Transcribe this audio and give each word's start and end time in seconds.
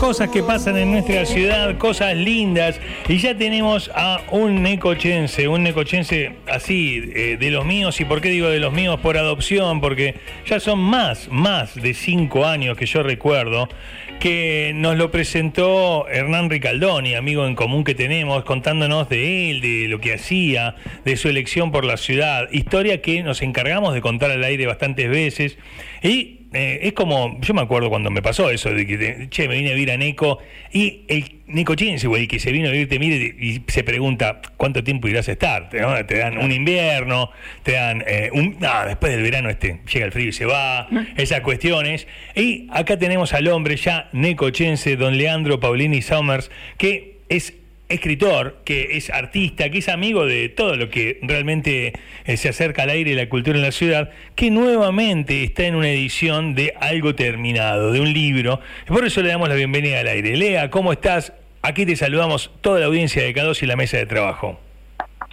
cosas 0.00 0.30
que 0.30 0.42
pasan 0.42 0.78
en 0.78 0.92
nuestra 0.92 1.26
ciudad, 1.26 1.76
cosas 1.76 2.16
lindas. 2.16 2.80
Y 3.06 3.18
ya 3.18 3.36
tenemos 3.36 3.90
a 3.94 4.22
un 4.30 4.62
necochense, 4.62 5.46
un 5.46 5.62
necochense 5.62 6.36
así, 6.50 7.12
eh, 7.14 7.36
de 7.38 7.50
los 7.50 7.66
míos. 7.66 8.00
¿Y 8.00 8.06
por 8.06 8.22
qué 8.22 8.30
digo 8.30 8.48
de 8.48 8.60
los 8.60 8.72
míos? 8.72 8.98
Por 9.00 9.18
adopción, 9.18 9.82
porque 9.82 10.14
ya 10.46 10.58
son 10.58 10.78
más, 10.78 11.28
más 11.30 11.74
de 11.74 11.92
cinco 11.92 12.46
años 12.46 12.78
que 12.78 12.86
yo 12.86 13.02
recuerdo 13.02 13.68
que 14.20 14.72
nos 14.74 14.96
lo 14.96 15.10
presentó 15.10 16.08
Hernán 16.08 16.48
Ricaldoni, 16.48 17.14
amigo 17.14 17.46
en 17.46 17.54
común 17.54 17.84
que 17.84 17.94
tenemos, 17.94 18.44
contándonos 18.44 19.08
de 19.10 19.50
él, 19.50 19.60
de 19.60 19.86
lo 19.88 20.00
que 20.00 20.14
hacía, 20.14 20.76
de 21.04 21.16
su 21.18 21.28
elección 21.28 21.72
por 21.72 21.84
la 21.84 21.98
ciudad. 21.98 22.48
Historia 22.52 23.02
que 23.02 23.22
nos 23.22 23.42
encargamos 23.42 23.92
de 23.92 24.00
contar 24.00 24.30
al 24.30 24.44
aire 24.44 24.66
bastantes 24.66 25.10
veces. 25.10 25.58
Y 26.02 26.39
eh, 26.52 26.80
es 26.82 26.94
como, 26.94 27.38
yo 27.40 27.54
me 27.54 27.60
acuerdo 27.60 27.90
cuando 27.90 28.10
me 28.10 28.22
pasó 28.22 28.50
eso, 28.50 28.72
de 28.72 28.86
que, 28.86 29.28
che, 29.30 29.46
me 29.46 29.54
vine 29.54 29.70
a 29.70 29.74
vivir 29.74 29.92
a 29.92 29.96
Neco, 29.96 30.38
y 30.72 31.02
el 31.08 31.40
Neco 31.46 31.76
Chinse, 31.76 32.08
güey, 32.08 32.26
que 32.26 32.40
se 32.40 32.50
vino 32.50 32.68
a 32.68 32.72
vivir, 32.72 32.88
te 32.88 32.98
mire 32.98 33.34
y 33.38 33.62
se 33.68 33.84
pregunta, 33.84 34.40
¿cuánto 34.56 34.82
tiempo 34.82 35.06
irás 35.06 35.28
a 35.28 35.32
estar? 35.32 35.68
Te, 35.68 35.78
dan 35.78 36.38
un 36.38 36.50
invierno, 36.50 37.30
te 37.62 37.72
dan 37.72 38.02
eh, 38.06 38.30
un... 38.32 38.56
No, 38.58 38.86
después 38.86 39.12
del 39.12 39.22
verano 39.22 39.48
este, 39.48 39.80
llega 39.92 40.06
el 40.06 40.12
frío 40.12 40.28
y 40.28 40.32
se 40.32 40.44
va, 40.44 40.88
esas 41.16 41.40
cuestiones. 41.40 42.06
Y 42.34 42.66
acá 42.70 42.98
tenemos 42.98 43.32
al 43.32 43.46
hombre 43.48 43.76
ya 43.76 44.08
necochense, 44.12 44.96
don 44.96 45.16
Leandro 45.16 45.60
Paulini 45.60 46.02
Summers, 46.02 46.50
que 46.78 47.18
es 47.28 47.54
escritor, 47.90 48.56
que 48.64 48.96
es 48.96 49.10
artista, 49.10 49.68
que 49.68 49.78
es 49.78 49.88
amigo 49.88 50.24
de 50.24 50.48
todo 50.48 50.76
lo 50.76 50.88
que 50.88 51.18
realmente 51.22 51.92
eh, 52.24 52.36
se 52.36 52.48
acerca 52.48 52.84
al 52.84 52.90
aire 52.90 53.10
y 53.10 53.14
la 53.14 53.28
cultura 53.28 53.58
en 53.58 53.62
la 53.62 53.72
ciudad, 53.72 54.10
que 54.34 54.50
nuevamente 54.50 55.44
está 55.44 55.64
en 55.64 55.74
una 55.74 55.90
edición 55.90 56.54
de 56.54 56.72
algo 56.80 57.14
terminado, 57.14 57.92
de 57.92 58.00
un 58.00 58.12
libro. 58.12 58.60
Por 58.86 59.04
eso 59.04 59.22
le 59.22 59.28
damos 59.28 59.48
la 59.48 59.56
bienvenida 59.56 60.00
al 60.00 60.06
aire. 60.06 60.36
Lea, 60.36 60.70
¿cómo 60.70 60.92
estás? 60.92 61.32
Aquí 61.62 61.84
te 61.84 61.96
saludamos 61.96 62.50
toda 62.60 62.80
la 62.80 62.86
audiencia 62.86 63.22
de 63.22 63.34
K2 63.34 63.62
y 63.62 63.66
la 63.66 63.76
mesa 63.76 63.98
de 63.98 64.06
trabajo. 64.06 64.58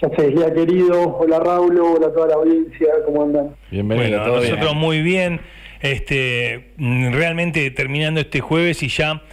Ya 0.01 0.09
sé, 0.09 0.29
Lea 0.29 0.53
querido, 0.53 1.17
hola 1.17 1.39
Raúl, 1.39 1.79
hola 1.79 2.07
a 2.07 2.13
toda 2.13 2.27
la 2.27 2.35
audiencia, 2.35 2.87
¿cómo 3.05 3.23
andan? 3.23 3.55
Bienvenido. 3.71 4.19
Bueno, 4.19 4.35
nosotros 4.35 4.75
muy 4.75 5.01
bien, 5.01 5.39
este, 5.79 6.71
realmente 6.77 7.71
terminando 7.71 8.19
este 8.19 8.41
jueves 8.41 8.83
y 8.83 8.89
ya 8.89 9.23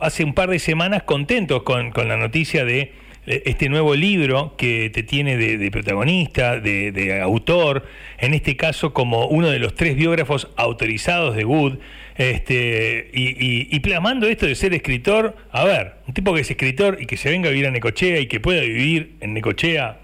hace 0.00 0.24
un 0.24 0.34
par 0.34 0.50
de 0.50 0.58
semanas 0.58 1.02
contentos 1.04 1.62
con, 1.62 1.92
la 1.94 2.16
noticia 2.16 2.64
de 2.64 2.92
este 3.26 3.68
nuevo 3.68 3.94
libro 3.94 4.54
que 4.56 4.90
te 4.90 5.02
tiene 5.02 5.36
de, 5.36 5.70
protagonista, 5.70 6.58
de, 6.58 7.20
autor, 7.22 7.86
en 8.18 8.34
este 8.34 8.56
caso 8.56 8.92
como 8.92 9.26
uno 9.26 9.48
de 9.48 9.58
los 9.58 9.74
tres 9.74 9.96
biógrafos 9.96 10.48
autorizados 10.56 11.36
de 11.36 11.44
Wood, 11.44 11.78
este, 12.16 13.10
y, 13.14 13.74
y, 13.74 13.80
plasmando 13.80 14.26
esto 14.26 14.46
de 14.46 14.54
ser 14.54 14.74
escritor, 14.74 15.36
a 15.52 15.64
ver, 15.64 15.94
un 16.06 16.12
tipo 16.12 16.34
que 16.34 16.40
es 16.42 16.50
escritor 16.50 16.98
y 17.00 17.06
que 17.06 17.16
se 17.16 17.30
venga 17.30 17.48
a 17.48 17.52
vivir 17.52 17.66
a 17.66 17.70
Necochea 17.70 18.20
y 18.20 18.26
que 18.26 18.40
pueda 18.40 18.60
vivir 18.60 19.14
en 19.20 19.32
Necochea 19.32 19.98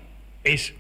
es 0.44 0.74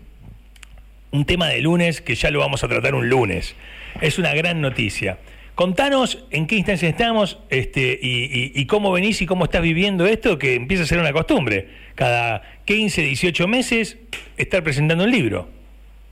un 1.10 1.24
tema 1.24 1.48
de 1.48 1.60
lunes 1.60 2.00
que 2.00 2.14
ya 2.14 2.30
lo 2.30 2.40
vamos 2.40 2.64
a 2.64 2.68
tratar 2.68 2.94
un 2.94 3.08
lunes. 3.08 3.54
Es 4.00 4.18
una 4.18 4.34
gran 4.34 4.60
noticia. 4.60 5.18
Contanos 5.56 6.26
en 6.30 6.46
qué 6.46 6.56
instancia 6.56 6.86
estamos 6.86 7.42
este, 7.48 7.98
y, 8.02 8.66
cómo 8.66 8.92
venís 8.92 9.22
y 9.22 9.26
cómo 9.26 9.44
estás 9.44 9.62
viviendo 9.62 10.04
esto, 10.04 10.38
que 10.38 10.54
empieza 10.54 10.82
a 10.82 10.86
ser 10.86 10.98
una 10.98 11.14
costumbre. 11.14 11.68
Cada 11.94 12.42
15, 12.66 13.00
18 13.00 13.48
meses 13.48 13.98
estar 14.36 14.62
presentando 14.62 15.04
un 15.04 15.10
libro. 15.10 15.48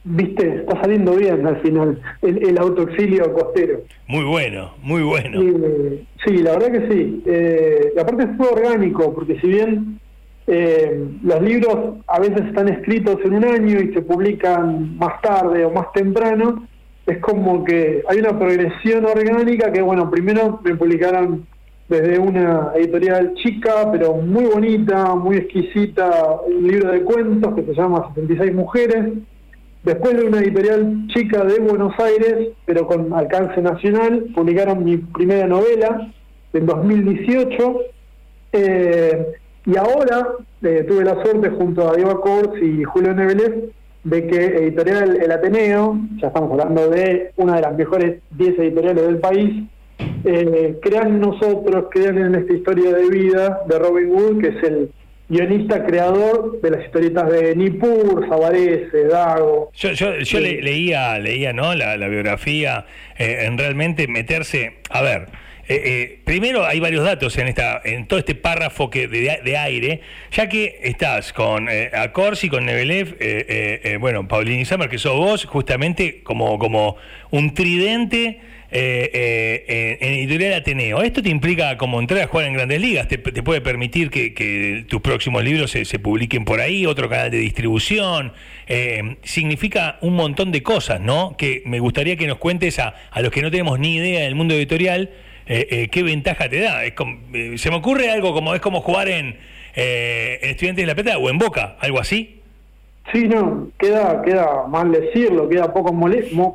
Viste, 0.03 0.61
está 0.61 0.81
saliendo 0.81 1.15
bien 1.17 1.47
al 1.47 1.61
final 1.61 2.01
el, 2.23 2.57
autoexilio 2.57 3.35
costero. 3.35 3.83
Muy 4.07 4.25
bueno, 4.25 4.77
muy 4.81 5.03
bueno. 5.03 5.39
Sí, 6.25 6.39
la 6.39 6.53
verdad 6.53 6.73
que 6.73 6.95
sí. 6.95 7.23
Eh, 7.27 7.93
aparte 8.01 8.27
fue 8.39 8.49
orgánico, 8.49 9.15
porque 9.15 9.39
si 9.41 9.49
bien 9.49 10.01
eh, 10.47 11.07
los 11.23 11.43
libros 11.43 11.97
a 12.07 12.19
veces 12.19 12.47
están 12.47 12.71
escritos 12.71 13.19
en 13.23 13.35
un 13.35 13.45
año 13.45 13.79
y 13.79 13.93
se 13.93 14.01
publican 14.01 14.97
más 14.97 15.21
tarde 15.21 15.67
o 15.67 15.71
más 15.71 15.93
temprano, 15.93 16.67
es 17.07 17.19
como 17.19 17.65
que 17.65 18.03
hay 18.09 18.19
una 18.19 18.39
progresión 18.39 19.05
orgánica 19.05 19.71
que, 19.71 19.83
bueno, 19.83 20.11
primero 20.11 20.61
me 20.65 20.75
publicaron 20.75 21.47
desde 21.89 22.19
una 22.19 22.73
editorial 22.75 23.35
chica, 23.35 23.91
pero 23.93 24.15
muy 24.15 24.47
bonita, 24.47 25.15
muy 25.15 25.37
exquisita, 25.37 26.41
un 26.47 26.67
libro 26.67 26.93
de 26.93 27.03
cuentos 27.03 27.55
que 27.55 27.63
se 27.63 27.75
llama 27.75 28.09
76 28.15 28.55
Mujeres. 28.55 29.13
Después 29.83 30.17
de 30.17 30.25
una 30.25 30.39
editorial 30.39 31.07
chica 31.09 31.45
de 31.45 31.59
Buenos 31.59 31.93
Aires, 31.99 32.49
pero 32.65 32.87
con 32.87 33.13
alcance 33.13 33.61
nacional, 33.61 34.25
publicaron 34.35 34.83
mi 34.83 34.97
primera 34.97 35.47
novela 35.47 36.11
en 36.55 36.65
2018. 36.65 37.81
Eh, 38.53 39.27
y 39.67 39.77
ahora 39.77 40.29
eh, 40.63 40.87
tuve 40.89 41.05
la 41.05 41.23
suerte 41.23 41.51
junto 41.51 41.91
a 41.91 41.97
Diego 41.97 42.19
Kors 42.23 42.63
y 42.63 42.83
Julio 42.85 43.13
Neveles 43.15 43.75
de 44.05 44.27
que 44.27 44.37
Editorial 44.37 45.17
El 45.17 45.33
Ateneo, 45.33 45.99
ya 46.17 46.29
estamos 46.29 46.51
hablando 46.53 46.89
de 46.91 47.33
una 47.37 47.57
de 47.57 47.63
las 47.63 47.77
mejores 47.77 48.21
10 48.33 48.59
editoriales 48.59 49.07
del 49.07 49.19
país, 49.19 49.65
eh, 50.25 50.79
crean 50.83 51.09
en 51.09 51.21
nosotros, 51.21 51.87
crean 51.91 52.19
en 52.19 52.35
esta 52.35 52.53
historia 52.53 52.93
de 52.93 53.09
vida 53.09 53.61
de 53.67 53.79
Robin 53.79 54.11
Wood, 54.11 54.41
que 54.41 54.49
es 54.49 54.63
el 54.63 54.91
guionista 55.29 55.85
creador 55.87 56.61
de 56.61 56.71
las 56.71 56.85
historietas 56.85 57.31
de 57.31 57.57
Nippur, 57.57 58.29
Sabarese, 58.29 59.05
Dago. 59.05 59.71
Yo, 59.75 59.93
yo, 59.93 60.19
yo 60.19 60.41
leía, 60.41 61.19
leía 61.19 61.53
¿no? 61.53 61.75
la, 61.75 61.97
biografía, 62.09 62.85
eh, 63.19 63.45
en 63.47 63.57
realmente 63.57 64.07
meterse, 64.07 64.79
a 64.91 65.03
ver, 65.03 65.29
eh, 65.67 65.83
eh, 65.85 66.19
primero 66.25 66.67
hay 66.67 66.79
varios 66.79 67.05
datos 67.05 67.39
en 67.39 67.49
esta 67.49 67.81
en 67.85 68.07
todo 68.07 68.19
este 68.19 68.35
párrafo 68.35 68.91
que 68.91 69.09
de, 69.09 69.57
aire, 69.57 70.01
ya 70.31 70.49
que 70.49 70.79
estás 70.83 71.33
con 71.33 71.69
eh, 71.71 71.91
Acorsi, 71.95 72.51
con 72.51 72.67
Nebelev, 72.67 73.17
eh, 73.19 73.97
bueno, 73.99 74.29
Paulini 74.29 74.67
Sammer, 74.67 74.91
que 74.91 74.99
sos 74.99 75.17
vos, 75.17 75.47
justamente 75.47 76.23
como, 76.23 76.59
como 76.59 76.97
un 77.31 77.55
tridente 77.55 78.41
en 78.71 80.15
Editorial 80.15 80.55
Ateneo. 80.55 81.01
Esto 81.03 81.23
te 81.23 81.29
implica 81.29 81.79
como 81.79 82.01
entrar 82.01 82.23
a 82.23 82.27
jugar 82.27 82.47
en 82.47 82.55
grandes 82.55 82.81
ligas, 82.81 83.07
te, 83.07 83.19
puede 83.19 83.61
permitir 83.61 84.11
que, 84.11 84.85
tus 84.89 85.01
próximos 85.01 85.45
libros 85.45 85.71
se, 85.71 85.99
publiquen 85.99 86.45
por 86.45 86.61
ahí, 86.61 86.85
otro 86.85 87.09
canal 87.09 87.31
de 87.31 87.39
distribución. 87.39 88.33
significa 89.23 89.99
un 90.03 90.15
montón 90.15 90.51
de 90.51 90.63
cosas, 90.63 91.01
¿no? 91.01 91.37
Que 91.39 91.63
me 91.65 91.79
gustaría 91.79 92.17
que 92.17 92.27
nos 92.27 92.39
cuentes 92.39 92.79
a, 92.81 92.97
a 93.11 93.23
los 93.23 93.31
que 93.31 93.43
no 93.43 93.51
tenemos 93.51 93.79
ni 93.79 93.95
idea 93.95 94.25
del 94.25 94.35
mundo 94.35 94.55
editorial 94.55 95.11
eh, 95.47 95.67
eh, 95.71 95.89
qué 95.89 96.03
ventaja 96.03 96.49
te 96.49 96.61
da. 96.61 96.85
Es 96.85 96.95
eh, 97.33 97.59
se 97.59 97.71
me 97.71 97.77
ocurre 97.77 98.11
algo 98.11 98.33
como 98.33 98.55
es 98.55 98.61
como 98.61 98.81
jugar 98.81 99.09
en, 99.09 99.37
Estudiantes 99.77 100.85
de 100.85 100.87
la 100.87 100.95
Plata 100.95 101.19
o 101.19 101.29
en 101.29 101.37
Boca, 101.37 101.77
algo 101.81 101.99
así. 101.99 102.41
Sí, 103.13 103.27
no, 103.27 103.71
queda, 103.77 104.23
queda 104.23 104.69
mal 104.69 104.93
decirlo, 104.93 105.49
queda 105.49 105.73
poco, 105.75 105.93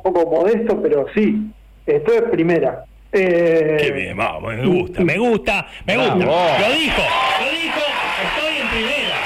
poco 0.02 0.30
modesto, 0.30 0.80
pero 0.80 1.04
sí, 1.14 1.36
esto 1.84 2.14
es 2.14 2.22
primera. 2.30 2.86
Qué 3.12 3.92
bien, 3.94 4.16
vamos, 4.16 4.54
me 4.54 4.66
gusta, 4.66 5.04
me 5.04 5.18
gusta, 5.18 5.66
me 5.84 5.96
gusta. 5.98 6.14
Lo 6.14 6.72
dijo, 6.72 7.02
lo 7.42 7.50
dijo, 7.50 7.82
estoy 8.24 8.56
en 8.62 8.68
primera. 8.70 9.16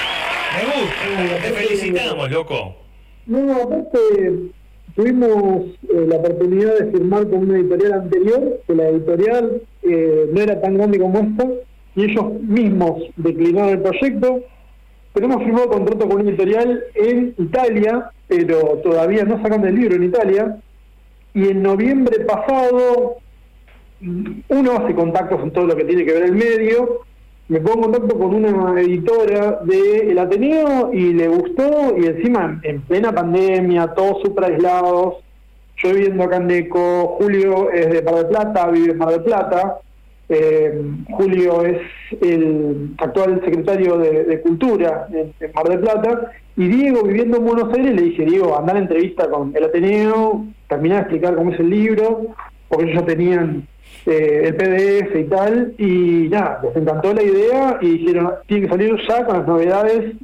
Me 0.56 0.64
gusta, 0.82 1.42
te 1.42 1.52
felicitamos, 1.52 2.30
loco. 2.32 2.76
No, 3.26 3.62
aparte 3.62 3.98
Tuvimos 4.94 5.64
eh, 5.88 6.06
la 6.06 6.16
oportunidad 6.16 6.78
de 6.78 6.92
firmar 6.92 7.28
con 7.28 7.40
una 7.40 7.58
editorial 7.58 7.92
anterior, 7.94 8.60
que 8.64 8.74
la 8.74 8.88
editorial 8.88 9.62
eh, 9.82 10.30
no 10.32 10.40
era 10.40 10.60
tan 10.60 10.74
grande 10.74 11.00
como 11.00 11.18
esta, 11.18 11.48
y 11.96 12.04
ellos 12.04 12.40
mismos 12.42 13.02
declinaron 13.16 13.70
el 13.70 13.80
proyecto. 13.80 14.40
Pero 15.12 15.26
hemos 15.26 15.44
firmado 15.44 15.68
contrato 15.68 16.08
con 16.08 16.20
una 16.20 16.30
editorial 16.30 16.84
en 16.94 17.34
Italia, 17.38 18.10
pero 18.28 18.58
todavía 18.84 19.24
no 19.24 19.42
sacan 19.42 19.64
el 19.64 19.74
libro 19.74 19.96
en 19.96 20.04
Italia. 20.04 20.58
Y 21.34 21.48
en 21.48 21.62
noviembre 21.62 22.20
pasado, 22.20 23.16
uno 24.48 24.72
hace 24.72 24.94
contactos 24.94 25.42
en 25.42 25.50
todo 25.50 25.66
lo 25.66 25.76
que 25.76 25.84
tiene 25.84 26.04
que 26.04 26.12
ver 26.12 26.24
el 26.24 26.32
medio, 26.32 27.00
me 27.48 27.60
pongo 27.60 27.86
en 27.86 27.92
contacto 27.92 28.18
con 28.18 28.34
una 28.34 28.80
editora 28.80 29.60
de 29.64 30.10
El 30.10 30.18
Ateneo 30.18 30.90
y 30.92 31.12
le 31.12 31.28
gustó 31.28 31.94
y 31.96 32.06
encima 32.06 32.58
en 32.62 32.80
plena 32.82 33.12
pandemia, 33.12 33.88
todos 33.88 34.22
super 34.22 34.44
aislados, 34.44 35.16
yo 35.76 35.92
viviendo 35.92 36.24
acá 36.24 36.36
en 36.36 36.70
Julio 36.70 37.70
es 37.70 37.90
de 37.90 38.02
Mar 38.02 38.14
del 38.14 38.26
Plata, 38.28 38.70
vive 38.70 38.92
en 38.92 38.98
Mar 38.98 39.10
del 39.10 39.22
Plata, 39.24 39.78
eh, 40.30 40.82
Julio 41.10 41.64
es 41.66 41.82
el 42.22 42.94
actual 42.96 43.42
secretario 43.44 43.98
de, 43.98 44.40
Cultura 44.40 45.06
en, 45.12 45.34
Mar 45.54 45.68
del 45.68 45.80
Plata, 45.80 46.30
y 46.56 46.68
Diego 46.68 47.02
viviendo 47.02 47.36
en 47.36 47.44
Buenos 47.44 47.74
Aires 47.74 47.94
le 47.94 48.02
dije, 48.02 48.24
Diego, 48.24 48.56
anda 48.56 48.72
a 48.74 48.78
entrevista 48.78 49.28
con 49.28 49.54
El 49.54 49.64
Ateneo, 49.64 50.46
terminar 50.68 50.98
de 50.98 51.02
explicar 51.02 51.36
cómo 51.36 51.52
es 51.52 51.60
el 51.60 51.68
libro, 51.68 52.22
porque 52.68 52.84
ellos 52.84 53.00
ya 53.00 53.06
tenían 53.06 53.68
eh, 54.06 54.42
el 54.44 54.56
PDF 54.56 55.16
y 55.16 55.24
tal, 55.24 55.74
y 55.78 56.28
nada, 56.28 56.60
les 56.62 56.76
encantó 56.76 57.12
la 57.12 57.22
idea 57.22 57.78
y 57.80 57.98
dijeron, 57.98 58.30
tiene 58.46 58.64
que 58.64 58.68
salir 58.68 58.96
ya 59.08 59.24
con 59.24 59.38
las 59.38 59.46
novedades. 59.46 60.14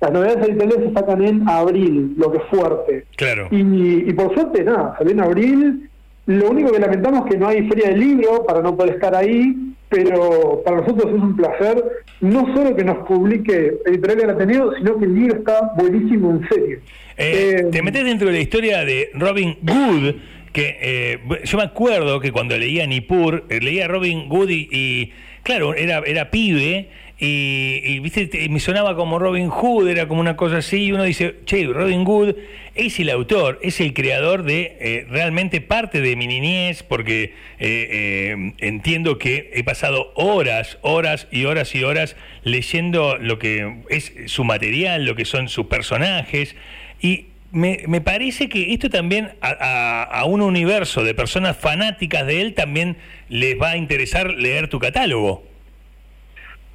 Las 0.00 0.12
novedades 0.12 0.48
editoriales 0.48 0.88
se 0.88 0.94
sacan 0.94 1.24
en 1.24 1.48
abril, 1.48 2.14
lo 2.18 2.30
que 2.30 2.38
es 2.38 2.44
fuerte. 2.44 3.06
Claro. 3.16 3.48
Y, 3.50 4.12
por 4.12 4.34
suerte, 4.34 4.62
nada, 4.62 4.94
salió 4.98 5.12
en 5.12 5.20
abril 5.20 5.90
Lo 6.26 6.50
único 6.50 6.70
que 6.70 6.78
lamentamos 6.78 7.24
es 7.24 7.32
que 7.32 7.38
no 7.38 7.48
hay 7.48 7.66
feria 7.68 7.88
del 7.88 8.00
libro 8.00 8.44
para 8.44 8.60
no 8.60 8.76
poder 8.76 8.94
estar 8.94 9.14
ahí, 9.14 9.54
pero 9.88 10.62
para 10.64 10.78
nosotros 10.78 11.06
es 11.14 11.22
un 11.22 11.36
placer 11.36 11.82
no 12.20 12.54
solo 12.54 12.74
que 12.74 12.84
nos 12.84 13.06
publique 13.06 13.74
Editorial 13.84 14.30
Ateneo, 14.30 14.72
sino 14.76 14.98
que 14.98 15.04
el 15.04 15.14
libro 15.14 15.36
está 15.36 15.72
buenísimo 15.76 16.30
en 16.30 16.48
serio. 16.48 16.78
Eh, 17.16 17.66
te 17.70 17.82
metes 17.82 18.04
dentro 18.04 18.28
de 18.28 18.34
la 18.34 18.40
historia 18.40 18.84
de 18.84 19.10
Robin 19.14 19.56
Hood, 19.66 20.14
que 20.56 20.78
eh, 20.80 21.18
yo 21.44 21.58
me 21.58 21.64
acuerdo 21.64 22.18
que 22.18 22.32
cuando 22.32 22.56
leía 22.56 22.86
Nippur, 22.86 23.44
eh, 23.50 23.60
leía 23.60 23.88
Robin 23.88 24.30
Hood 24.30 24.48
y, 24.48 25.12
claro, 25.42 25.74
era, 25.74 25.98
era 26.06 26.30
pibe 26.30 26.88
y, 27.18 27.98
viste 27.98 28.30
me 28.48 28.58
sonaba 28.58 28.96
como 28.96 29.18
Robin 29.18 29.50
Hood, 29.50 29.86
era 29.86 30.08
como 30.08 30.18
una 30.18 30.34
cosa 30.34 30.58
así, 30.58 30.84
y 30.84 30.92
uno 30.92 31.04
dice, 31.04 31.34
che, 31.44 31.66
Robin 31.66 32.06
Hood 32.06 32.36
es 32.74 32.98
el 32.98 33.10
autor, 33.10 33.58
es 33.60 33.82
el 33.82 33.92
creador 33.92 34.44
de 34.44 35.04
realmente 35.10 35.60
parte 35.60 36.00
de 36.00 36.16
mi 36.16 36.26
niñez, 36.26 36.82
porque 36.82 37.34
entiendo 37.58 39.18
que 39.18 39.50
he 39.52 39.62
pasado 39.62 40.12
horas, 40.14 40.78
horas 40.80 41.28
y 41.30 41.44
horas 41.44 41.74
y 41.74 41.84
horas 41.84 42.16
leyendo 42.44 43.18
lo 43.18 43.38
que 43.38 43.82
es 43.90 44.10
su 44.24 44.44
material, 44.44 45.04
lo 45.04 45.16
que 45.16 45.26
son 45.26 45.50
sus 45.50 45.66
personajes, 45.66 46.56
y 47.02 47.26
me, 47.52 47.80
me, 47.88 48.00
parece 48.00 48.48
que 48.48 48.72
esto 48.72 48.90
también 48.90 49.30
a, 49.40 50.24
un 50.26 50.42
universo 50.42 51.04
de 51.04 51.14
personas 51.14 51.56
fanáticas 51.56 52.26
de 52.26 52.42
él 52.42 52.54
también 52.54 52.96
les 53.28 53.60
va 53.60 53.70
a 53.70 53.76
interesar 53.76 54.30
leer 54.32 54.68
tu 54.68 54.78
catálogo. 54.78 55.42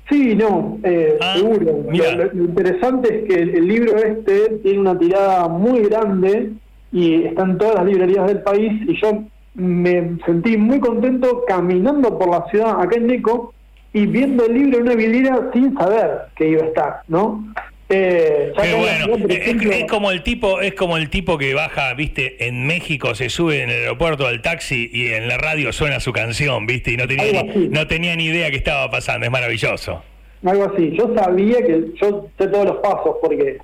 Sí, 0.10 0.36
no, 0.36 0.78
eh, 0.84 1.18
ah, 1.22 1.36
seguro. 1.38 1.86
Lo, 1.88 2.44
interesante 2.44 3.20
es 3.20 3.28
que 3.28 3.42
el, 3.44 3.68
libro 3.68 3.98
este 3.98 4.58
tiene 4.64 4.80
una 4.80 4.98
tirada 4.98 5.48
muy 5.48 5.84
grande 5.84 6.52
y 6.92 7.24
está 7.24 7.44
en 7.44 7.58
todas 7.58 7.76
las 7.76 7.86
librerías 7.86 8.28
del 8.28 8.42
país 8.42 8.74
y 8.88 9.00
yo 9.00 9.24
me 9.54 10.18
sentí 10.26 10.58
muy 10.58 10.80
contento 10.80 11.44
caminando 11.48 12.18
por 12.18 12.30
la 12.30 12.46
ciudad 12.50 12.82
acá 12.82 12.98
en 12.98 13.08
Nico 13.08 13.54
y 13.94 14.06
viendo 14.06 14.46
el 14.46 14.54
libro 14.54 14.78
en 14.78 14.84
una 14.84 14.96
vidriera 14.96 15.50
sin 15.54 15.74
saber 15.76 16.24
que 16.36 16.50
iba 16.50 16.64
a 16.64 16.68
estar, 16.68 17.02
¿no? 17.08 17.46
Eh, 17.94 18.31
bueno, 18.78 19.28
es, 19.30 19.86
como 19.86 20.12
el 20.12 20.24
tipo, 20.24 20.62
es 20.62 20.74
como 20.74 20.98
el 20.98 21.10
tipo 21.10 21.38
que 21.38 21.54
baja, 21.54 21.94
viste, 21.94 22.48
en 22.48 22.66
México 22.68 23.16
se 23.16 23.30
sube 23.30 23.64
en 23.64 23.70
el 23.70 23.82
aeropuerto 23.82 24.28
al 24.28 24.42
taxi 24.42 24.90
y 24.92 25.08
en 25.08 25.28
la 25.28 25.38
radio 25.38 25.72
suena 25.74 26.00
su 26.00 26.12
canción, 26.14 26.66
viste, 26.66 26.92
y 26.92 26.98
no 26.98 27.08
tenía 27.08 27.44
ni, 27.44 27.68
no 27.68 27.88
tenía 27.88 28.16
ni 28.16 28.26
idea 28.26 28.50
qué 28.50 28.58
estaba 28.58 28.90
pasando, 28.90 29.26
es 29.26 29.32
maravilloso. 29.32 30.04
Algo 30.44 30.66
así, 30.74 30.92
yo 30.98 31.14
sabía 31.16 31.58
que 31.66 31.86
yo 32.02 32.28
sé 32.38 32.48
todos 32.48 32.66
los 32.66 32.78
pasos 32.78 33.18
porque 33.22 33.58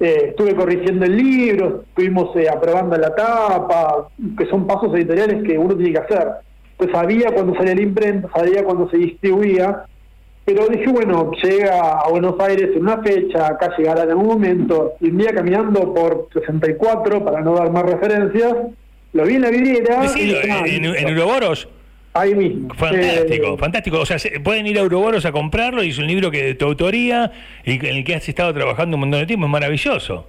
eh, 0.00 0.26
estuve 0.30 0.54
corrigiendo 0.54 1.04
el 1.04 1.16
libro, 1.16 1.84
estuvimos 1.88 2.34
eh, 2.36 2.48
aprobando 2.48 2.96
la 2.96 3.14
tapa, 3.14 4.08
que 4.36 4.46
son 4.46 4.66
pasos 4.66 4.92
editoriales 4.94 5.44
que 5.44 5.56
uno 5.56 5.76
tiene 5.76 5.92
que 5.92 5.98
hacer. 5.98 6.28
Pues 6.76 6.90
sabía 6.90 7.30
cuando 7.32 7.54
salía 7.54 7.76
la 7.76 7.82
imprenta, 7.82 8.28
sabía 8.34 8.64
cuando 8.64 8.90
se 8.90 8.96
distribuía 8.96 9.84
pero 10.44 10.68
dije, 10.68 10.88
bueno, 10.88 11.30
llega 11.42 12.00
a 12.00 12.08
Buenos 12.08 12.38
Aires 12.38 12.70
en 12.74 12.82
una 12.82 13.02
fecha, 13.02 13.46
acá 13.46 13.74
llegará 13.78 14.02
en 14.02 14.10
algún 14.10 14.26
momento, 14.26 14.92
y 15.00 15.08
un 15.08 15.18
día 15.18 15.32
caminando 15.32 15.94
por 15.94 16.28
64, 16.34 17.24
para 17.24 17.40
no 17.40 17.54
dar 17.54 17.70
más 17.72 17.84
referencias, 17.84 18.54
lo 19.14 19.24
vi 19.24 19.36
en 19.36 19.42
la 19.42 19.50
vidriera. 19.50 20.02
Ah, 20.02 20.64
en, 20.66 20.84
en, 20.84 21.12
Uroboros. 21.14 21.68
Ahí 22.12 22.34
mismo. 22.34 22.74
Fantástico, 22.74 23.54
eh, 23.54 23.58
fantástico. 23.58 24.00
O 24.00 24.06
sea, 24.06 24.18
pueden 24.42 24.66
ir 24.66 24.78
a 24.78 24.82
Uroboros 24.82 25.24
a 25.24 25.32
comprarlo 25.32 25.82
y 25.82 25.90
es 25.90 25.98
un 25.98 26.06
libro 26.06 26.30
que 26.30 26.44
de 26.44 26.54
tu 26.54 26.66
autoría 26.66 27.32
y 27.64 27.74
en 27.74 27.96
el 27.96 28.04
que 28.04 28.14
has 28.14 28.28
estado 28.28 28.52
trabajando 28.52 28.96
un 28.96 29.00
montón 29.00 29.20
de 29.20 29.26
tiempo. 29.26 29.46
Es 29.46 29.52
maravilloso. 29.52 30.26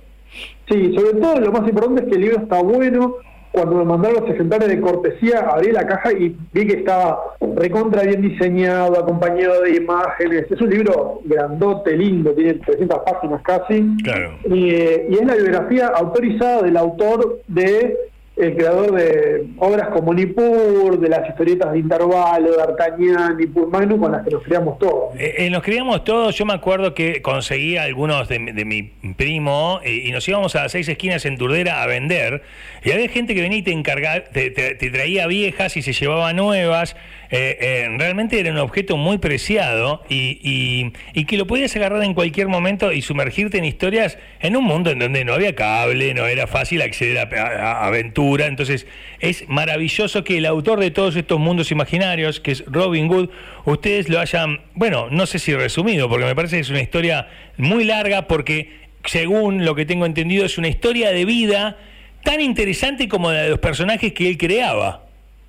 Sí, 0.70 0.94
sobre 0.96 1.20
todo 1.20 1.40
lo 1.40 1.52
más 1.52 1.68
importante 1.68 2.04
es 2.04 2.10
que 2.10 2.16
el 2.16 2.22
libro 2.22 2.40
está 2.40 2.62
bueno, 2.62 3.18
cuando 3.56 3.78
me 3.78 3.86
mandaron 3.86 4.22
los 4.22 4.30
ejemplares 4.30 4.68
de 4.68 4.82
cortesía, 4.82 5.40
abrí 5.40 5.72
la 5.72 5.88
caja 5.88 6.12
y 6.12 6.36
vi 6.54 6.68
que 6.68 6.80
estaba 6.80 7.20
recontra 7.56 8.04
bien 8.04 8.22
diseñado, 8.22 9.00
acompañado 9.00 9.62
de 9.62 9.78
imágenes. 9.78 10.52
Es 10.52 10.62
un 10.62 10.70
libro 10.70 11.22
grandote, 11.24 11.96
lindo, 11.96 12.34
tiene 12.34 12.56
300 12.56 13.00
páginas 13.00 13.42
casi. 13.44 13.96
Claro. 14.04 14.34
Y, 14.46 14.66
y 14.66 15.18
es 15.20 15.26
la 15.26 15.36
biografía 15.36 15.88
autorizada 15.88 16.64
del 16.64 16.76
autor 16.78 17.42
de 17.48 17.98
el 18.38 18.54
creador 18.54 18.92
de 18.92 19.46
obras 19.58 19.90
como 19.90 20.14
Nippur, 20.14 21.00
de 21.00 21.08
las 21.08 21.30
historietas 21.30 21.72
de 21.72 21.80
Intervalo, 21.80 22.56
de 22.56 22.62
Artañán, 22.62 23.38
Nippur 23.38 23.70
Magnum, 23.70 24.00
con 24.00 24.12
las 24.12 24.26
que 24.26 24.32
nos 24.32 24.44
criamos 24.44 24.78
todos. 24.78 25.16
Eh, 25.18 25.36
eh, 25.46 25.50
nos 25.50 25.64
criamos 25.64 26.04
todos, 26.04 26.36
yo 26.36 26.46
me 26.46 26.54
acuerdo 26.54 26.94
que 26.94 27.22
conseguía 27.22 27.84
algunos 27.84 28.28
de, 28.28 28.40
mi 28.40 28.84
primo 29.14 29.80
eh, 29.86 30.04
y 30.06 30.12
nos 30.12 30.28
íbamos 30.28 30.56
a 30.58 30.64
las 30.64 30.74
seis 30.74 30.88
esquinas 30.90 31.26
en 31.26 31.38
Turdera 31.38 31.82
a 31.82 31.88
vender, 31.88 32.44
y 32.84 32.92
había 32.92 33.08
gente 33.08 33.36
que 33.36 33.42
venía 33.42 33.60
y 33.60 33.64
te 33.64 33.72
encargaba, 33.72 34.26
te, 34.26 34.52
traía 34.52 35.28
viejas 35.28 35.78
y 35.78 35.82
se 35.82 35.94
llevaba 35.94 36.34
nuevas, 36.34 36.98
realmente 37.30 38.40
era 38.40 38.52
un 38.52 38.58
objeto 38.58 38.98
muy 38.98 39.18
preciado 39.18 40.04
y, 40.10 40.92
y 41.14 41.26
que 41.26 41.38
lo 41.38 41.48
podías 41.48 41.76
agarrar 41.76 42.04
en 42.04 42.14
cualquier 42.14 42.48
momento 42.48 42.92
y 42.92 43.02
sumergirte 43.02 43.58
en 43.58 43.66
historias 43.66 44.18
en 44.40 44.56
un 44.56 44.64
mundo 44.64 44.92
en 44.92 45.00
donde 45.00 45.26
no 45.26 45.34
había 45.34 45.56
cable, 45.56 46.14
no 46.14 46.28
era 46.28 46.48
fácil 46.48 46.82
acceder 46.82 47.18
a 47.18 47.86
aventuras 47.86 48.16
entonces 48.44 48.88
es 49.20 49.48
maravilloso 49.48 50.24
que 50.24 50.38
el 50.38 50.46
autor 50.46 50.80
de 50.80 50.92
todos 50.92 51.16
estos 51.16 51.40
mundos 51.40 51.72
imaginarios, 51.72 52.40
que 52.40 52.52
es 52.52 52.64
Robin 52.68 53.08
Hood, 53.08 53.30
ustedes 53.66 54.10
lo 54.10 54.20
hayan, 54.20 54.62
bueno, 54.74 55.08
no 55.12 55.26
sé 55.26 55.40
si 55.40 55.54
resumido, 55.54 56.10
porque 56.10 56.26
me 56.26 56.36
parece 56.36 56.58
que 56.58 56.62
es 56.62 56.70
una 56.70 56.82
historia 56.82 57.28
muy 57.58 57.84
larga, 57.84 58.28
porque 58.28 58.86
según 59.06 59.66
lo 59.66 59.76
que 59.76 59.86
tengo 59.86 60.06
entendido 60.06 60.46
es 60.46 60.58
una 60.58 60.68
historia 60.68 61.12
de 61.12 61.26
vida 61.26 61.78
tan 62.24 62.42
interesante 62.42 63.08
como 63.08 63.32
la 63.32 63.44
de 63.44 63.50
los 63.50 63.60
personajes 63.60 64.14
que 64.14 64.28
él 64.28 64.38
creaba. 64.38 65.05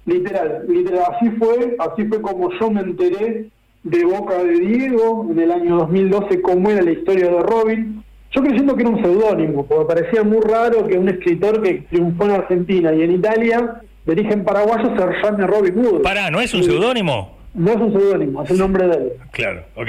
Literal, 0.06 0.64
literal, 0.68 1.02
así 1.14 1.30
fue, 1.32 1.76
así 1.78 2.04
fue 2.06 2.22
como 2.22 2.50
yo 2.58 2.70
me 2.70 2.80
enteré 2.80 3.48
de 3.82 4.04
boca 4.04 4.42
de 4.42 4.58
Diego 4.60 5.26
en 5.30 5.38
el 5.38 5.50
año 5.50 5.76
2012 5.78 6.42
cómo 6.42 6.70
era 6.70 6.82
la 6.82 6.92
historia 6.92 7.26
de 7.26 7.40
Robin 7.40 8.04
yo 8.36 8.42
creyendo 8.42 8.74
que 8.76 8.82
era 8.82 8.90
un 8.90 9.02
seudónimo, 9.02 9.66
porque 9.66 9.94
parecía 9.94 10.22
muy 10.22 10.40
raro 10.40 10.86
que 10.86 10.98
un 10.98 11.08
escritor 11.08 11.62
que 11.62 11.86
triunfó 11.88 12.24
en 12.24 12.32
Argentina 12.32 12.92
y 12.92 13.02
en 13.02 13.12
Italia, 13.12 13.80
de 14.04 14.12
origen 14.12 14.44
paraguayo, 14.44 14.94
se 14.94 15.22
llame 15.22 15.46
Robin 15.46 15.74
Hood. 15.74 16.02
Pará, 16.02 16.30
¿no 16.30 16.40
es 16.40 16.52
un 16.52 16.62
seudónimo? 16.62 17.36
No 17.54 17.70
es 17.70 17.76
un 17.76 17.92
seudónimo, 17.92 18.42
es 18.42 18.50
el 18.50 18.58
nombre 18.58 18.86
de 18.88 18.94
él. 18.94 19.12
Claro, 19.30 19.62
ok. 19.74 19.88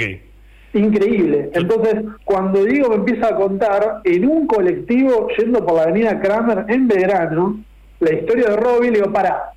Increíble. 0.72 1.50
Entonces, 1.52 1.96
cuando 2.24 2.64
digo 2.64 2.88
me 2.88 2.96
empieza 2.96 3.28
a 3.28 3.36
contar, 3.36 4.00
en 4.04 4.26
un 4.26 4.46
colectivo 4.46 5.28
yendo 5.36 5.64
por 5.64 5.76
la 5.76 5.82
avenida 5.82 6.20
Kramer 6.20 6.64
en 6.68 6.88
verano, 6.88 7.60
la 8.00 8.12
historia 8.14 8.50
de 8.50 8.56
Robin, 8.56 8.92
le 8.92 9.00
digo, 9.00 9.12
pará, 9.12 9.52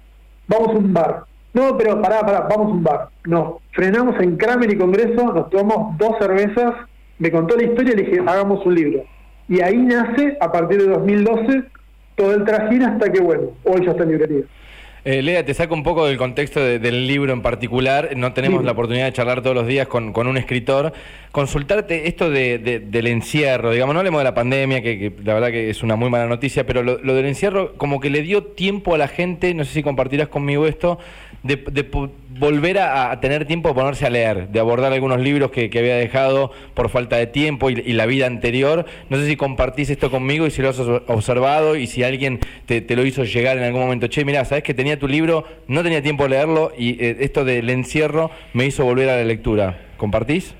vamos 0.51 0.75
a 0.75 0.77
un 0.77 0.93
bar. 0.93 1.23
No, 1.53 1.77
pero 1.77 2.01
pará, 2.01 2.21
pará, 2.21 2.47
vamos 2.49 2.67
a 2.67 2.75
un 2.75 2.83
bar. 2.83 3.09
Nos 3.25 3.55
frenamos 3.71 4.19
en 4.19 4.37
Kramer 4.37 4.71
y 4.71 4.77
Congreso, 4.77 5.33
nos 5.33 5.49
tomamos 5.49 5.97
dos 5.97 6.17
cervezas 6.19 6.73
me 7.21 7.31
contó 7.31 7.55
la 7.55 7.65
historia 7.65 7.93
y 7.93 7.97
le 7.97 8.03
dije, 8.03 8.19
hagamos 8.25 8.65
un 8.65 8.73
libro. 8.73 9.03
Y 9.47 9.61
ahí 9.61 9.77
nace, 9.77 10.39
a 10.41 10.51
partir 10.51 10.81
de 10.81 10.87
2012, 10.87 11.63
todo 12.15 12.33
el 12.33 12.43
trajín 12.45 12.81
hasta 12.81 13.11
que, 13.11 13.21
bueno, 13.21 13.51
hoy 13.63 13.85
ya 13.85 13.91
está 13.91 14.03
en 14.03 14.09
librería. 14.09 14.43
Eh, 15.03 15.23
Lea, 15.23 15.43
te 15.43 15.55
saco 15.55 15.73
un 15.73 15.81
poco 15.81 16.05
del 16.05 16.17
contexto 16.17 16.59
del 16.63 17.07
libro 17.07 17.33
en 17.33 17.41
particular. 17.41 18.11
No 18.15 18.33
tenemos 18.33 18.63
la 18.63 18.73
oportunidad 18.73 19.05
de 19.05 19.13
charlar 19.13 19.41
todos 19.41 19.55
los 19.55 19.65
días 19.65 19.87
con, 19.87 20.15
un 20.15 20.37
escritor. 20.37 20.93
Consultarte 21.31 22.07
esto 22.07 22.29
del 22.29 23.07
encierro, 23.07 23.71
digamos, 23.71 23.95
no 23.95 23.99
hablemos 23.99 24.19
de 24.19 24.25
la 24.25 24.35
pandemia, 24.35 24.81
que, 24.83 25.11
la 25.23 25.33
verdad 25.33 25.49
que 25.49 25.71
es 25.71 25.81
una 25.81 25.95
muy 25.95 26.09
mala 26.11 26.27
noticia, 26.27 26.67
pero 26.67 26.83
lo, 26.83 27.15
del 27.15 27.25
encierro 27.25 27.73
como 27.77 27.99
que 27.99 28.11
le 28.11 28.21
dio 28.21 28.43
tiempo 28.43 28.93
a 28.93 28.97
la 28.99 29.07
gente, 29.07 29.53
no 29.55 29.63
sé 29.63 29.73
si 29.73 29.81
compartirás 29.81 30.27
conmigo 30.27 30.67
esto, 30.67 30.99
de, 31.43 31.89
volver 32.37 32.79
a, 32.79 33.19
tener 33.19 33.45
tiempo 33.45 33.69
de 33.69 33.75
ponerse 33.75 34.05
a 34.05 34.09
leer, 34.09 34.49
de 34.49 34.59
abordar 34.59 34.93
algunos 34.93 35.19
libros 35.19 35.51
que, 35.51 35.69
había 35.73 35.95
dejado 35.95 36.51
por 36.73 36.89
falta 36.89 37.17
de 37.17 37.27
tiempo 37.27 37.69
y, 37.69 37.93
la 37.93 38.05
vida 38.05 38.27
anterior. 38.27 38.85
No 39.09 39.17
sé 39.17 39.27
si 39.27 39.35
compartís 39.35 39.89
esto 39.89 40.11
conmigo 40.11 40.45
y 40.45 40.51
si 40.51 40.61
lo 40.61 40.69
has 40.69 40.79
observado 40.79 41.75
y 41.75 41.87
si 41.87 42.03
alguien 42.03 42.39
te, 42.65 42.83
lo 42.95 43.05
hizo 43.05 43.23
llegar 43.23 43.57
en 43.57 43.63
algún 43.63 43.81
momento. 43.81 44.07
Che, 44.07 44.25
mirá, 44.25 44.45
sabes 44.45 44.63
que 44.63 44.73
tenía 44.73 44.90
tu 44.97 45.07
libro, 45.07 45.45
no 45.67 45.83
tenía 45.83 46.01
tiempo 46.01 46.23
de 46.23 46.29
leerlo 46.29 46.71
y 46.77 46.91
eh, 47.03 47.17
esto 47.19 47.45
del 47.45 47.69
encierro 47.69 48.31
me 48.53 48.65
hizo 48.65 48.85
volver 48.85 49.09
a 49.09 49.17
la 49.17 49.23
lectura. 49.23 49.79
¿Compartís? 49.97 50.55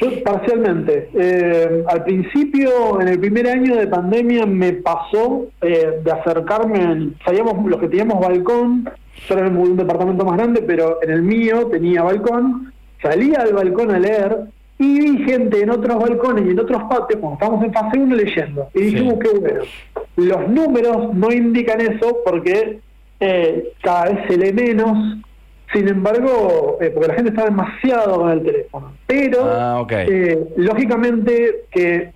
Yo 0.00 0.22
parcialmente. 0.22 1.10
Eh, 1.14 1.84
al 1.88 2.04
principio, 2.04 3.00
en 3.00 3.08
el 3.08 3.18
primer 3.18 3.48
año 3.48 3.76
de 3.76 3.86
pandemia, 3.86 4.46
me 4.46 4.72
pasó 4.74 5.46
eh, 5.60 6.00
de 6.04 6.12
acercarme, 6.12 7.10
sabíamos 7.24 7.68
los 7.68 7.80
que 7.80 7.88
teníamos 7.88 8.20
balcón, 8.20 8.88
yo 9.28 9.34
era 9.34 9.48
en 9.48 9.56
un 9.56 9.76
departamento 9.76 10.24
más 10.24 10.36
grande, 10.36 10.62
pero 10.62 11.02
en 11.02 11.10
el 11.10 11.22
mío 11.22 11.66
tenía 11.66 12.02
balcón, 12.02 12.72
salía 13.02 13.40
al 13.40 13.54
balcón 13.54 13.90
a 13.90 13.98
leer 13.98 14.36
y 14.78 15.00
vi 15.00 15.24
gente 15.24 15.60
en 15.60 15.70
otros 15.70 15.98
balcones 15.98 16.46
y 16.46 16.50
en 16.50 16.60
otros 16.60 16.82
patios, 16.84 17.18
cuando 17.20 17.34
estábamos 17.34 17.64
en 17.64 17.72
fase 17.72 17.98
1, 17.98 18.14
leyendo. 18.14 18.68
Y 18.74 18.80
dijimos 18.80 19.18
que 19.18 19.30
bueno. 19.30 19.64
Los 20.16 20.48
números 20.48 21.14
no 21.14 21.32
indican 21.32 21.80
eso 21.80 22.18
porque 22.24 22.80
eh, 23.20 23.72
cada 23.82 24.10
vez 24.10 24.18
se 24.28 24.36
lee 24.36 24.52
menos, 24.52 25.18
sin 25.72 25.88
embargo, 25.88 26.78
eh, 26.80 26.90
porque 26.90 27.08
la 27.08 27.14
gente 27.14 27.30
está 27.30 27.44
demasiado 27.44 28.20
con 28.20 28.30
el 28.30 28.42
teléfono. 28.42 28.92
Pero, 29.06 29.44
ah, 29.44 29.86
eh, 29.90 30.48
lógicamente, 30.56 31.64
que 31.70 32.12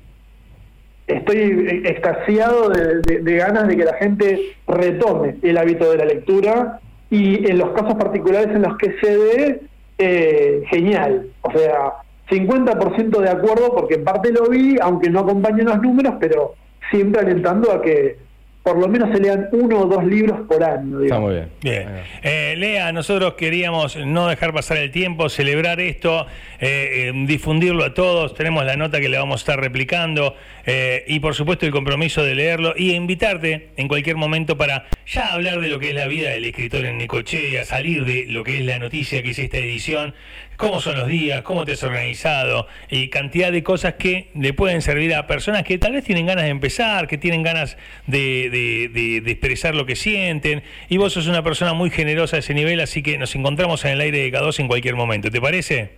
estoy 1.07 1.83
extasiado 1.85 2.71
de, 2.71 3.37
ganas 3.37 3.69
de 3.69 3.77
que 3.77 3.85
la 3.85 3.95
gente 3.95 4.57
retome 4.67 5.37
el 5.43 5.59
hábito 5.59 5.91
de 5.91 5.99
la 5.99 6.05
lectura 6.05 6.81
y 7.11 7.51
en 7.51 7.59
los 7.59 7.71
casos 7.71 7.95
particulares 7.95 8.49
en 8.55 8.63
los 8.63 8.77
que 8.79 8.97
se 9.01 9.17
ve, 9.17 9.61
eh, 9.99 10.63
genial. 10.71 11.27
O 11.43 11.51
sea, 11.53 11.93
50% 12.31 13.21
de 13.21 13.29
acuerdo 13.29 13.75
porque 13.75 13.95
en 13.95 14.05
parte 14.05 14.33
lo 14.33 14.49
vi, 14.49 14.77
aunque 14.81 15.11
no 15.11 15.21
acompañen 15.21 15.67
los 15.67 15.83
números, 15.83 16.15
pero 16.19 16.55
siempre 16.91 17.21
alentando 17.21 17.71
a 17.71 17.83
que 17.83 18.17
por 18.63 18.79
lo 18.79 18.89
menos 18.89 19.11
se 19.11 19.19
lean 19.19 19.49
uno 19.53 19.81
o 19.81 19.87
dos 19.87 20.05
libros 20.05 20.41
por 20.47 20.63
año. 20.63 21.01
Está 21.03 21.19
muy 21.19 21.35
bien. 21.35 21.49
Bien. 21.61 21.89
Eh, 22.23 22.55
Lea, 22.57 22.93
nosotros 22.93 23.35
queríamos 23.35 23.97
no 23.97 24.29
dejar 24.29 24.53
pasar 24.53 24.77
el 24.77 24.93
tiempo, 24.93 25.29
celebrar 25.29 25.81
esto, 25.81 26.27
eh, 26.61 27.11
eh, 27.11 27.13
difundirlo 27.27 27.85
a 27.85 27.93
todos. 27.93 28.35
Tenemos 28.35 28.65
la 28.65 28.77
nota 28.77 29.01
que 29.01 29.09
le 29.09 29.19
vamos 29.19 29.41
a 29.41 29.43
estar 29.43 29.61
replicando 29.61 30.37
y, 30.65 31.21
por 31.21 31.35
supuesto, 31.35 31.67
el 31.67 31.73
compromiso 31.73 32.23
de 32.23 32.35
leerlo 32.35 32.75
y 32.77 32.95
invitarte 32.95 33.71
en 33.77 33.89
cualquier 33.89 34.17
momento 34.17 34.57
para 34.57 34.87
ya 35.07 35.33
hablar 35.33 35.61
de 35.61 35.69
lo 35.69 35.79
que 35.79 35.91
es 35.91 35.95
la 35.95 36.07
vida 36.07 36.31
del 36.31 36.45
escritor 36.45 36.85
en 36.85 36.99
Necochea, 36.99 37.65
salir 37.65 38.05
de 38.05 38.27
lo 38.27 38.45
que 38.45 38.59
es 38.59 38.65
la 38.65 38.79
noticia 38.79 39.23
que 39.23 39.31
es 39.31 39.39
esta 39.39 39.59
edición 39.59 40.15
cómo 40.63 40.81
son 40.81 40.97
los 40.97 41.09
días, 41.09 41.43
cómo 41.43 41.65
te 41.65 41.73
has 41.73 41.83
organizado 41.83 42.69
y 42.89 43.09
cantidad 43.09 43.51
de 43.51 43.65
cosas 43.65 43.95
que 43.95 44.31
le 44.35 44.53
pueden 44.53 44.81
servir 44.81 45.13
a 45.13 45.27
personas 45.27 45.65
que 45.65 45.77
tal 45.77 45.93
vez 45.93 46.05
tienen 46.05 46.27
ganas 46.27 46.45
de 46.45 46.51
empezar, 46.51 47.09
que 47.09 47.19
tienen 47.19 47.43
ganas 47.43 47.77
de, 48.07 49.21
expresar 49.27 49.75
lo 49.75 49.87
que 49.87 49.97
sienten. 49.97 50.63
Y 50.89 50.99
vos 50.99 51.15
sos 51.15 51.27
una 51.27 51.43
persona 51.43 51.73
muy 51.73 51.91
generosa 51.91 52.37
a 52.37 52.39
ese 52.39 52.55
nivel, 52.55 52.81
así 52.81 53.03
que 53.03 53.19
nos 53.19 53.35
encontramos 53.35 53.85
en 53.85 53.93
el 53.93 54.01
aire 54.01 54.19
de 54.19 54.33
K2 54.33 54.61
en 54.61 54.69
cualquier 54.69 54.95
momento. 54.95 55.31
¿Te 55.33 55.41
parece? 55.41 55.91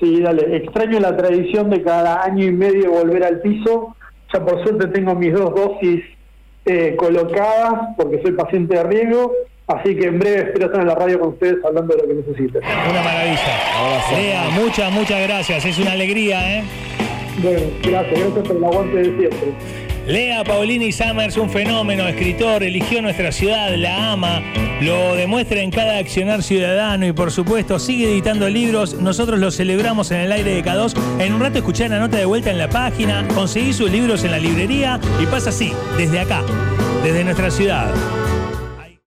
Sí, 0.00 0.20
dale. 0.20 0.56
Extraño 0.56 0.98
la 0.98 1.14
tradición 1.14 1.68
de 1.68 1.82
cada 1.82 2.24
año 2.24 2.46
y 2.46 2.52
medio 2.52 2.92
volver 2.92 3.22
al 3.22 3.40
piso. 3.40 3.96
Ya 4.32 4.44
por 4.44 4.62
suerte 4.62 4.88
tengo 4.88 5.14
mis 5.14 5.32
dos 5.32 5.54
dosis 5.54 6.04
eh, 6.64 6.96
colocadas 6.96 7.94
porque 7.96 8.20
soy 8.22 8.32
paciente 8.32 8.76
de 8.76 8.82
riesgo 8.84 9.32
Así 9.68 9.96
que 9.96 10.06
en 10.06 10.20
breve 10.20 10.42
espero 10.42 10.66
estar 10.66 10.80
en 10.80 10.86
la 10.86 10.94
radio 10.94 11.18
con 11.18 11.28
ustedes 11.30 11.56
hablando 11.64 11.96
de 11.96 12.02
lo 12.02 12.08
que 12.08 12.14
necesiten. 12.14 12.62
Una 12.62 13.02
maravilla. 13.02 14.16
Lea, 14.16 14.44
muchas, 14.50 14.92
muchas 14.92 15.20
gracias. 15.22 15.64
Es 15.64 15.78
una 15.80 15.92
alegría, 15.92 16.58
¿eh? 16.58 16.64
Bueno, 17.42 17.66
gracias. 17.82 18.20
Gracias 18.20 18.46
por 18.46 18.56
el 18.56 18.64
aguante 18.64 18.96
de 18.96 19.04
siempre. 19.04 19.85
Lea 20.06 20.44
Paulini 20.44 20.92
Summers, 20.92 21.36
un 21.36 21.50
fenómeno, 21.50 22.06
escritor, 22.06 22.62
eligió 22.62 23.02
nuestra 23.02 23.32
ciudad, 23.32 23.74
la 23.74 24.12
ama, 24.12 24.40
lo 24.80 25.16
demuestra 25.16 25.60
en 25.60 25.72
cada 25.72 25.98
accionar 25.98 26.44
ciudadano 26.44 27.06
y 27.08 27.12
por 27.12 27.32
supuesto 27.32 27.80
sigue 27.80 28.12
editando 28.12 28.48
libros. 28.48 28.94
Nosotros 28.94 29.40
lo 29.40 29.50
celebramos 29.50 30.12
en 30.12 30.20
el 30.20 30.30
aire 30.30 30.54
de 30.54 30.64
K2. 30.64 30.94
En 31.18 31.34
un 31.34 31.40
rato 31.40 31.58
escuché 31.58 31.88
la 31.88 31.98
nota 31.98 32.18
de 32.18 32.24
vuelta 32.24 32.52
en 32.52 32.58
la 32.58 32.70
página, 32.70 33.26
conseguí 33.34 33.72
sus 33.72 33.90
libros 33.90 34.22
en 34.22 34.30
la 34.30 34.38
librería 34.38 35.00
y 35.20 35.26
pasa 35.26 35.50
así, 35.50 35.72
desde 35.96 36.20
acá, 36.20 36.42
desde 37.02 37.24
nuestra 37.24 37.50
ciudad. 37.50 37.92